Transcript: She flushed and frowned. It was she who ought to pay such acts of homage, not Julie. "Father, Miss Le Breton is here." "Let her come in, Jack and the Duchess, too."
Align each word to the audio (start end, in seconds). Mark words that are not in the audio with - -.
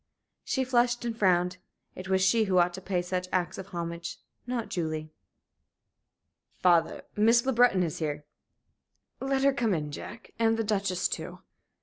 She 0.43 0.63
flushed 0.63 1.05
and 1.05 1.15
frowned. 1.15 1.57
It 1.93 2.09
was 2.09 2.23
she 2.23 2.45
who 2.45 2.57
ought 2.57 2.73
to 2.73 2.81
pay 2.81 3.03
such 3.03 3.27
acts 3.31 3.59
of 3.59 3.67
homage, 3.67 4.17
not 4.47 4.67
Julie. 4.69 5.11
"Father, 6.57 7.03
Miss 7.15 7.45
Le 7.45 7.53
Breton 7.53 7.83
is 7.83 7.99
here." 7.99 8.25
"Let 9.19 9.43
her 9.43 9.53
come 9.53 9.75
in, 9.75 9.91
Jack 9.91 10.31
and 10.39 10.57
the 10.57 10.63
Duchess, 10.63 11.07
too." 11.07 11.43